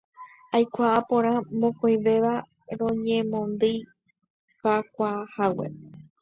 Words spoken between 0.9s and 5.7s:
porã mokõivéva roñemondyikakuaahague.